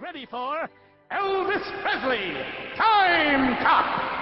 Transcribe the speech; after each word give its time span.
ready 0.00 0.26
for 0.30 0.68
Elvis 1.12 1.82
Presley 1.82 2.32
Time 2.76 3.56
Cop. 3.62 4.16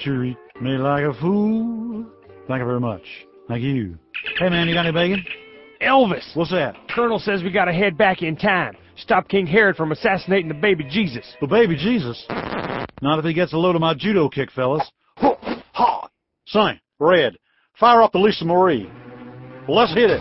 Treat 0.00 0.36
me 0.60 0.72
like 0.72 1.04
a 1.04 1.14
fool. 1.14 2.04
Thank 2.46 2.60
you 2.60 2.66
very 2.66 2.80
much. 2.80 3.02
Thank 3.48 3.62
you. 3.62 3.98
Hey 4.38 4.50
man, 4.50 4.68
you 4.68 4.74
got 4.74 4.86
any 4.86 4.92
bacon? 4.92 5.24
Elvis! 5.80 6.36
What's 6.36 6.50
that? 6.50 6.76
Colonel 6.94 7.18
says 7.18 7.42
we 7.42 7.50
gotta 7.50 7.72
head 7.72 7.96
back 7.96 8.22
in 8.22 8.36
time. 8.36 8.76
Stop 8.96 9.28
King 9.28 9.46
Herod 9.46 9.76
from 9.76 9.92
assassinating 9.92 10.48
the 10.48 10.54
baby 10.54 10.84
Jesus. 10.84 11.34
The 11.40 11.46
baby 11.46 11.74
Jesus. 11.76 12.26
Not 13.00 13.18
if 13.18 13.24
he 13.24 13.32
gets 13.32 13.54
a 13.54 13.56
load 13.56 13.74
of 13.74 13.80
my 13.80 13.94
judo 13.94 14.28
kick, 14.28 14.50
fellas. 14.52 14.88
Sonny, 16.46 16.80
Red, 17.00 17.36
fire 17.80 18.02
up 18.02 18.12
the 18.12 18.18
Lisa 18.18 18.44
Marie. 18.44 18.88
Let's 19.68 19.92
hit 19.94 20.10
it. 20.10 20.20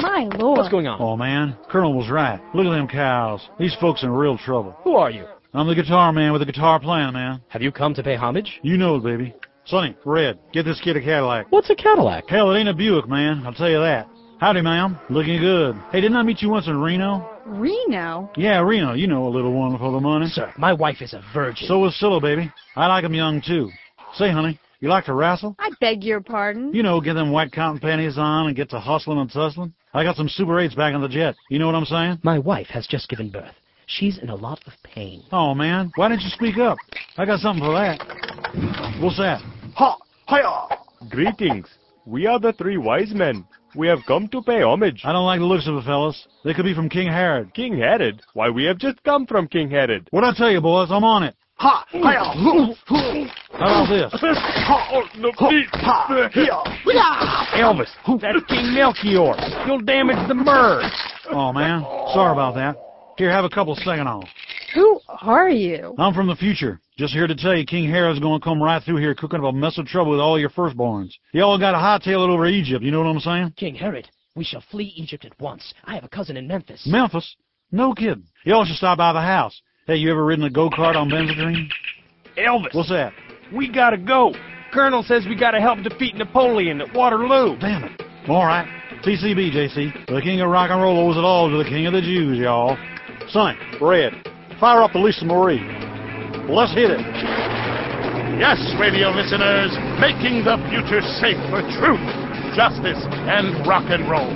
My 0.00 0.28
lord. 0.38 0.58
What's 0.58 0.70
going 0.70 0.86
on? 0.86 1.00
Oh 1.00 1.16
man, 1.16 1.56
Colonel 1.68 1.94
was 1.94 2.08
right. 2.08 2.40
Look 2.54 2.66
at 2.66 2.70
them 2.70 2.86
cows. 2.86 3.40
These 3.58 3.74
folks 3.80 4.04
in 4.04 4.10
real 4.10 4.38
trouble. 4.38 4.76
Who 4.84 4.94
are 4.94 5.10
you? 5.10 5.26
I'm 5.54 5.66
the 5.66 5.74
guitar 5.74 6.12
man 6.12 6.30
with 6.30 6.42
the 6.42 6.46
guitar 6.46 6.78
playing, 6.78 7.14
man. 7.14 7.42
Have 7.48 7.62
you 7.62 7.72
come 7.72 7.94
to 7.94 8.02
pay 8.02 8.14
homage? 8.14 8.60
You 8.62 8.76
know 8.76 8.96
it, 8.96 9.02
baby. 9.02 9.34
Sonny, 9.64 9.96
Red, 10.04 10.38
get 10.52 10.64
this 10.64 10.80
kid 10.80 10.96
a 10.96 11.00
Cadillac. 11.00 11.46
What's 11.50 11.68
a 11.70 11.74
Cadillac? 11.74 12.28
Hell, 12.28 12.52
it 12.52 12.60
ain't 12.60 12.68
a 12.68 12.74
Buick, 12.74 13.08
man. 13.08 13.42
I'll 13.44 13.52
tell 13.52 13.68
you 13.68 13.80
that. 13.80 14.08
Howdy, 14.38 14.60
ma'am. 14.60 14.98
Looking 15.08 15.40
good. 15.40 15.76
Hey, 15.92 16.02
didn't 16.02 16.16
I 16.16 16.22
meet 16.22 16.42
you 16.42 16.50
once 16.50 16.66
in 16.66 16.78
Reno? 16.78 17.38
Reno? 17.46 18.30
Yeah, 18.36 18.60
Reno. 18.60 18.92
You 18.92 19.06
know 19.06 19.26
a 19.26 19.30
little 19.30 19.52
one 19.52 19.78
for 19.78 19.90
the 19.92 20.00
money. 20.00 20.26
Sir, 20.26 20.52
my 20.58 20.74
wife 20.74 21.00
is 21.00 21.14
a 21.14 21.22
virgin. 21.32 21.66
So 21.66 21.86
is 21.86 21.98
Scylla, 21.98 22.20
baby. 22.20 22.52
I 22.76 22.86
like 22.86 23.04
'em 23.04 23.14
young, 23.14 23.40
too. 23.40 23.70
Say, 24.14 24.30
honey, 24.30 24.58
you 24.80 24.90
like 24.90 25.06
to 25.06 25.14
wrestle? 25.14 25.56
I 25.58 25.70
beg 25.80 26.04
your 26.04 26.20
pardon. 26.20 26.74
You 26.74 26.82
know, 26.82 27.00
get 27.00 27.14
them 27.14 27.30
white 27.32 27.50
cotton 27.50 27.78
panties 27.80 28.18
on 28.18 28.48
and 28.48 28.54
get 28.56 28.68
to 28.70 28.78
hustling 28.78 29.18
and 29.18 29.32
tussling. 29.32 29.72
I 29.94 30.04
got 30.04 30.16
some 30.16 30.28
Super 30.28 30.60
8s 30.60 30.74
back 30.76 30.94
on 30.94 31.00
the 31.00 31.08
jet. 31.08 31.34
You 31.48 31.58
know 31.58 31.66
what 31.66 31.74
I'm 31.74 31.86
saying? 31.86 32.18
my 32.22 32.38
wife 32.38 32.66
has 32.68 32.86
just 32.86 33.08
given 33.08 33.30
birth. 33.30 33.54
She's 33.86 34.18
in 34.18 34.28
a 34.28 34.34
lot 34.34 34.60
of 34.66 34.74
pain. 34.82 35.22
Oh, 35.32 35.54
man. 35.54 35.92
Why 35.94 36.08
didn't 36.08 36.22
you 36.22 36.30
speak 36.30 36.58
up? 36.58 36.76
I 37.16 37.24
got 37.24 37.40
something 37.40 37.64
for 37.64 37.72
that. 37.72 39.00
What's 39.00 39.16
that? 39.16 39.40
Ha! 39.76 39.96
Hiya! 40.28 40.78
Greetings. 41.08 41.68
We 42.04 42.26
are 42.26 42.38
the 42.38 42.52
three 42.52 42.76
wise 42.76 43.14
men. 43.14 43.46
We 43.76 43.88
have 43.88 43.98
come 44.08 44.26
to 44.28 44.40
pay 44.42 44.62
homage. 44.62 45.02
I 45.04 45.12
don't 45.12 45.26
like 45.26 45.40
the 45.40 45.44
looks 45.44 45.68
of 45.68 45.76
it, 45.76 45.84
fellas. 45.84 46.26
They 46.44 46.54
could 46.54 46.64
be 46.64 46.74
from 46.74 46.88
King 46.88 47.08
Herod. 47.08 47.52
King 47.52 47.76
Herod? 47.76 48.22
Why, 48.32 48.48
we 48.48 48.64
have 48.64 48.78
just 48.78 49.02
come 49.04 49.26
from 49.26 49.48
King 49.48 49.68
Herod. 49.70 50.08
What'd 50.10 50.34
I 50.34 50.36
tell 50.36 50.50
you, 50.50 50.62
boys? 50.62 50.88
I'm 50.90 51.04
on 51.04 51.24
it. 51.24 51.34
Ha! 51.58 51.86
Hiya! 51.90 52.02
How 53.52 53.84
about 53.84 53.88
this? 53.88 54.12
Ha! 54.20 54.88
Oh, 54.92 55.02
no, 55.18 55.30
please. 55.32 55.68
Hiya! 55.72 56.62
Elvis, 57.62 57.88
that's 58.20 58.44
King 58.48 58.74
Melchior. 58.74 59.34
You'll 59.66 59.80
damage 59.80 60.26
the 60.28 60.34
bird. 60.34 60.90
Oh, 61.30 61.52
man. 61.52 61.82
Sorry 62.14 62.32
about 62.32 62.54
that. 62.54 62.76
Here, 63.18 63.30
have 63.30 63.44
a 63.44 63.50
couple 63.50 63.74
second 63.76 64.06
off. 64.06 64.28
Who 64.74 65.00
are 65.22 65.48
you? 65.50 65.94
I'm 65.98 66.14
from 66.14 66.26
the 66.28 66.36
future. 66.36 66.80
Just 66.98 67.12
here 67.12 67.26
to 67.26 67.34
tell 67.34 67.54
you 67.54 67.66
King 67.66 67.90
Herod's 67.90 68.20
gonna 68.20 68.40
come 68.40 68.62
right 68.62 68.82
through 68.82 68.96
here 68.96 69.14
cooking 69.14 69.40
up 69.40 69.44
a 69.44 69.52
mess 69.52 69.76
of 69.76 69.84
trouble 69.86 70.12
with 70.12 70.20
all 70.20 70.38
your 70.40 70.48
firstborns. 70.48 71.12
Y'all 71.32 71.58
got 71.58 71.72
to 71.72 71.76
hightail 71.78 72.26
it 72.26 72.30
over 72.32 72.46
Egypt, 72.46 72.82
you 72.82 72.90
know 72.90 73.00
what 73.02 73.08
I'm 73.10 73.20
saying? 73.20 73.52
King 73.56 73.74
Herod, 73.74 74.08
we 74.34 74.44
shall 74.44 74.62
flee 74.70 74.94
Egypt 74.96 75.26
at 75.26 75.38
once. 75.38 75.74
I 75.84 75.94
have 75.94 76.04
a 76.04 76.08
cousin 76.08 76.38
in 76.38 76.48
Memphis. 76.48 76.86
Memphis? 76.86 77.36
No 77.70 77.92
kidding. 77.92 78.24
Y'all 78.44 78.64
should 78.64 78.76
stop 78.76 78.96
by 78.96 79.12
the 79.12 79.20
house. 79.20 79.60
Hey, 79.86 79.96
you 79.96 80.10
ever 80.10 80.24
ridden 80.24 80.46
a 80.46 80.50
go-kart 80.50 80.96
on 80.96 81.10
Benzedrine? 81.10 81.68
Elvis, 82.38 82.74
What's 82.74 82.88
that? 82.88 83.12
we 83.54 83.70
gotta 83.70 83.98
go. 83.98 84.32
Colonel 84.72 85.02
says 85.02 85.26
we 85.28 85.36
gotta 85.36 85.60
help 85.60 85.82
defeat 85.82 86.14
Napoleon 86.16 86.80
at 86.80 86.94
Waterloo. 86.94 87.58
Damn 87.58 87.84
it. 87.84 88.02
All 88.26 88.46
right. 88.46 88.66
TCB, 89.04 89.52
JC. 89.54 90.06
The 90.06 90.22
king 90.22 90.40
of 90.40 90.48
rock 90.48 90.70
and 90.70 90.80
roll 90.80 90.98
owes 90.98 91.18
it 91.18 91.24
all 91.24 91.50
to 91.50 91.58
the 91.62 91.68
king 91.68 91.86
of 91.86 91.92
the 91.92 92.00
Jews, 92.00 92.38
y'all. 92.38 92.78
Sonny, 93.28 93.58
Red, 93.82 94.12
fire 94.58 94.82
up 94.82 94.92
the 94.92 94.98
Lisa 94.98 95.26
Marie. 95.26 95.95
Let's 96.48 96.72
hit 96.74 96.90
it. 96.90 97.00
Yes, 98.38 98.60
radio 98.78 99.10
listeners, 99.10 99.74
making 99.98 100.44
the 100.44 100.56
future 100.70 101.02
safe 101.18 101.40
for 101.50 101.58
truth, 101.74 102.06
justice, 102.54 103.02
and 103.26 103.66
rock 103.66 103.84
and 103.88 104.08
roll. 104.08 104.30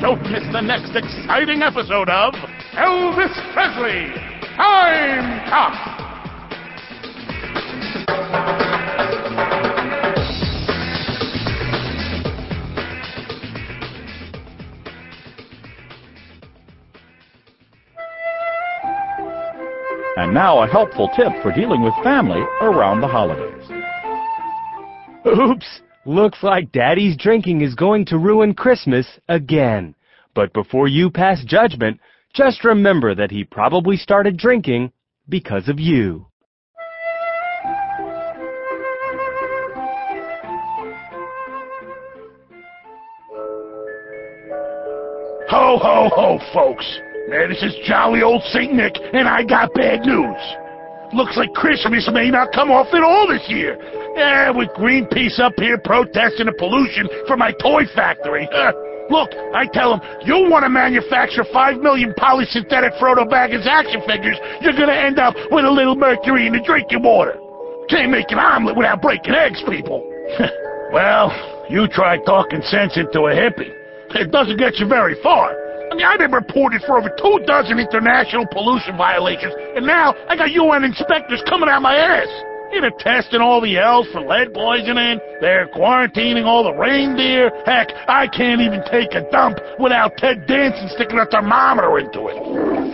Don't 0.00 0.22
miss 0.30 0.44
the 0.52 0.60
next 0.60 0.94
exciting 0.94 1.62
episode 1.62 2.08
of 2.08 2.34
Elvis 2.78 3.34
Presley 3.52 4.14
Time 4.56 5.48
Cop. 5.50 5.99
And 20.20 20.34
now 20.34 20.62
a 20.62 20.66
helpful 20.66 21.08
tip 21.16 21.32
for 21.42 21.50
dealing 21.50 21.80
with 21.80 21.94
family 22.04 22.42
around 22.60 23.00
the 23.00 23.08
holidays. 23.08 23.64
Oops! 25.26 25.80
Looks 26.04 26.42
like 26.42 26.72
Daddy's 26.72 27.16
drinking 27.16 27.62
is 27.62 27.74
going 27.74 28.04
to 28.04 28.18
ruin 28.18 28.52
Christmas 28.52 29.06
again. 29.30 29.94
But 30.34 30.52
before 30.52 30.88
you 30.88 31.10
pass 31.10 31.42
judgment, 31.46 32.00
just 32.34 32.64
remember 32.64 33.14
that 33.14 33.30
he 33.30 33.44
probably 33.44 33.96
started 33.96 34.36
drinking 34.36 34.92
because 35.26 35.70
of 35.70 35.80
you. 35.80 36.26
Ho, 45.48 45.78
ho, 45.78 46.10
ho, 46.12 46.38
folks. 46.52 47.00
Now, 47.30 47.46
this 47.46 47.62
is 47.62 47.70
jolly 47.86 48.26
old 48.26 48.42
St. 48.50 48.74
Nick, 48.74 48.98
and 48.98 49.28
I 49.28 49.46
got 49.46 49.72
bad 49.74 50.02
news. 50.02 50.42
Looks 51.14 51.38
like 51.38 51.54
Christmas 51.54 52.10
may 52.12 52.26
not 52.28 52.50
come 52.50 52.74
off 52.74 52.90
at 52.90 53.06
all 53.06 53.30
this 53.30 53.46
year. 53.46 53.78
Yeah, 54.18 54.50
with 54.50 54.66
Greenpeace 54.74 55.38
up 55.38 55.54
here 55.54 55.78
protesting 55.78 56.50
the 56.50 56.58
pollution 56.58 57.06
from 57.30 57.38
my 57.38 57.54
toy 57.62 57.86
factory. 57.94 58.50
Look, 59.14 59.30
I 59.54 59.70
tell 59.70 59.94
them, 59.94 60.02
you 60.26 60.50
want 60.50 60.66
to 60.66 60.68
manufacture 60.74 61.46
5 61.46 61.78
million 61.78 62.14
polysynthetic 62.18 62.98
Frodo 62.98 63.22
Baggins 63.30 63.66
action 63.66 64.02
figures, 64.10 64.38
you're 64.58 64.74
going 64.74 64.90
to 64.90 64.98
end 64.98 65.20
up 65.20 65.34
with 65.54 65.64
a 65.64 65.70
little 65.70 65.94
mercury 65.94 66.48
in 66.48 66.52
the 66.52 66.62
drinking 66.66 67.04
water. 67.04 67.38
Can't 67.88 68.10
make 68.10 68.26
an 68.34 68.42
omelet 68.42 68.74
without 68.74 69.02
breaking 69.02 69.34
eggs, 69.34 69.62
people. 69.70 70.02
well, 70.92 71.30
you 71.70 71.86
try 71.86 72.18
talking 72.26 72.62
sense 72.62 72.98
into 72.98 73.30
a 73.30 73.34
hippie. 73.38 73.70
It 74.18 74.32
doesn't 74.32 74.58
get 74.58 74.82
you 74.82 74.88
very 74.88 75.14
far. 75.22 75.59
I 75.90 75.94
mean, 75.94 76.06
I've 76.06 76.18
been 76.18 76.32
reported 76.32 76.82
for 76.86 76.98
over 76.98 77.10
two 77.10 77.42
dozen 77.46 77.78
international 77.78 78.46
pollution 78.46 78.96
violations, 78.96 79.52
and 79.74 79.86
now 79.86 80.14
I 80.28 80.36
got 80.36 80.50
UN 80.52 80.84
inspectors 80.84 81.42
coming 81.48 81.68
out 81.68 81.82
my 81.82 81.96
ass. 81.96 82.30
You 82.72 82.80
know, 82.80 82.90
testing 83.00 83.40
all 83.40 83.60
the 83.60 83.76
elves 83.78 84.08
for 84.12 84.20
lead 84.20 84.54
poisoning. 84.54 85.18
They're 85.40 85.66
quarantining 85.74 86.46
all 86.46 86.62
the 86.62 86.72
reindeer. 86.72 87.50
Heck, 87.66 87.88
I 88.06 88.28
can't 88.28 88.60
even 88.60 88.84
take 88.86 89.10
a 89.10 89.28
dump 89.32 89.58
without 89.80 90.16
Ted 90.16 90.46
Danson 90.46 90.88
sticking 90.94 91.18
a 91.18 91.26
thermometer 91.26 91.98
into 91.98 92.30
it. 92.30 92.38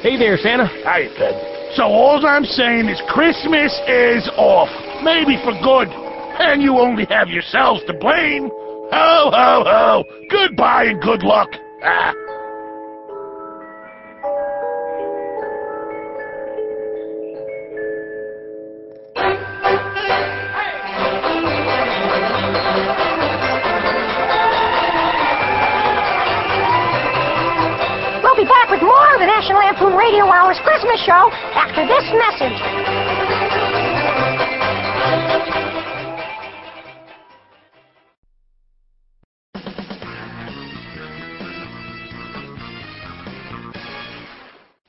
Hey 0.00 0.16
there, 0.16 0.38
Santa. 0.38 0.64
Hi, 0.88 1.12
Ted. 1.18 1.76
So 1.76 1.84
all 1.84 2.24
I'm 2.24 2.44
saying 2.44 2.88
is 2.88 3.00
Christmas 3.12 3.70
is 3.86 4.24
off. 4.38 4.72
Maybe 5.04 5.36
for 5.44 5.52
good. 5.60 5.88
And 6.40 6.62
you 6.62 6.78
only 6.78 7.04
have 7.10 7.28
yourselves 7.28 7.82
to 7.88 7.92
blame. 7.92 8.48
Ho, 8.48 9.30
ho, 9.30 9.64
ho. 9.66 10.04
Goodbye 10.30 10.84
and 10.84 11.02
good 11.02 11.22
luck. 11.22 11.50
Ah. 11.84 12.14
National 29.38 29.60
Lampoon 29.60 29.94
Radio 29.94 30.24
Hour's 30.24 30.58
Christmas 30.64 31.00
show 31.06 31.30
after 31.54 31.86
this 31.86 32.02
message. 32.10 32.58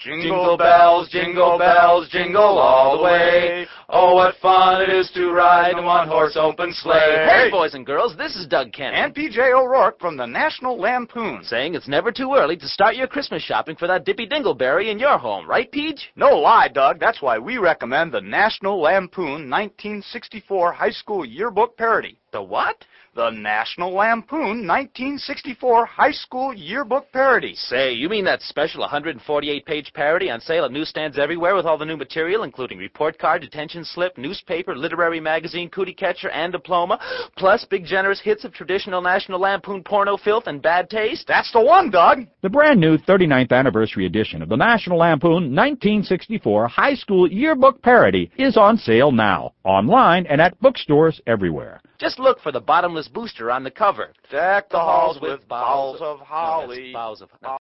Jingle 0.00 0.56
bells, 0.58 1.08
jingle 1.08 1.56
bells, 1.56 2.08
jingle 2.08 2.42
all 2.42 2.96
the 2.96 3.04
way. 3.04 3.68
Oh, 3.94 4.14
what 4.14 4.36
fun 4.36 4.80
it 4.80 4.88
is 4.88 5.10
to 5.10 5.32
ride 5.32 5.72
in 5.72 5.80
a 5.80 5.82
one-horse 5.82 6.34
open 6.40 6.72
sleigh. 6.72 7.26
Hey, 7.28 7.50
boys 7.50 7.74
and 7.74 7.84
girls, 7.84 8.16
this 8.16 8.34
is 8.36 8.46
Doug 8.46 8.72
Kenney. 8.72 8.96
And 8.96 9.14
PJ 9.14 9.36
O'Rourke 9.52 10.00
from 10.00 10.16
the 10.16 10.24
National 10.24 10.78
Lampoon. 10.78 11.44
Saying 11.44 11.74
it's 11.74 11.88
never 11.88 12.10
too 12.10 12.32
early 12.34 12.56
to 12.56 12.66
start 12.66 12.96
your 12.96 13.06
Christmas 13.06 13.42
shopping 13.42 13.76
for 13.76 13.86
that 13.88 14.06
Dippy 14.06 14.26
Dingleberry 14.26 14.90
in 14.90 14.98
your 14.98 15.18
home, 15.18 15.46
right, 15.46 15.70
Peach? 15.70 16.10
No 16.16 16.38
lie, 16.38 16.68
Doug. 16.68 17.00
That's 17.00 17.20
why 17.20 17.36
we 17.36 17.58
recommend 17.58 18.12
the 18.12 18.22
National 18.22 18.80
Lampoon 18.80 19.50
1964 19.50 20.72
High 20.72 20.90
School 20.90 21.26
Yearbook 21.26 21.76
Parody. 21.76 22.18
The 22.32 22.42
what? 22.42 22.82
The 23.14 23.28
National 23.28 23.92
Lampoon 23.92 24.66
1964 24.66 25.84
High 25.84 26.12
School 26.12 26.54
Yearbook 26.54 27.12
Parody. 27.12 27.54
Say, 27.54 27.92
you 27.92 28.08
mean 28.08 28.24
that 28.24 28.40
special 28.40 28.88
148-page 28.88 29.92
parody 29.92 30.30
on 30.30 30.40
sale 30.40 30.64
at 30.64 30.72
newsstands 30.72 31.18
everywhere 31.18 31.54
with 31.54 31.66
all 31.66 31.76
the 31.76 31.84
new 31.84 31.98
material, 31.98 32.44
including 32.44 32.78
report 32.78 33.18
card, 33.18 33.42
detention 33.42 33.84
slip, 33.84 34.16
newspaper, 34.16 34.74
literary 34.74 35.20
magazine, 35.20 35.68
cootie 35.68 35.92
catcher, 35.92 36.30
and 36.30 36.52
diploma, 36.52 36.98
plus 37.36 37.66
big 37.66 37.84
generous 37.84 38.18
hits 38.18 38.46
of 38.46 38.54
traditional 38.54 39.02
National 39.02 39.38
Lampoon 39.38 39.84
porno 39.84 40.16
filth 40.16 40.46
and 40.46 40.62
bad 40.62 40.88
taste? 40.88 41.26
That's 41.28 41.52
the 41.52 41.60
one, 41.60 41.90
Doug. 41.90 42.20
The 42.40 42.48
brand 42.48 42.80
new 42.80 42.96
39th 42.96 43.52
anniversary 43.52 44.06
edition 44.06 44.40
of 44.40 44.48
the 44.48 44.56
National 44.56 44.96
Lampoon 44.96 45.54
1964 45.54 46.66
High 46.68 46.94
School 46.94 47.30
Yearbook 47.30 47.82
Parody 47.82 48.30
is 48.38 48.56
on 48.56 48.78
sale 48.78 49.12
now, 49.12 49.52
online 49.64 50.24
and 50.24 50.40
at 50.40 50.58
bookstores 50.62 51.20
everywhere. 51.26 51.82
Just 52.02 52.18
look 52.18 52.40
for 52.40 52.50
the 52.50 52.60
bottomless 52.60 53.06
booster 53.06 53.48
on 53.48 53.62
the 53.62 53.70
cover. 53.70 54.12
Deck 54.28 54.68
the 54.70 54.76
halls 54.76 55.20
with 55.20 55.46
boughs 55.46 56.00
of 56.00 56.18
holly. 56.18 56.88
No, 56.88 56.98
boughs 56.98 57.22
of 57.22 57.30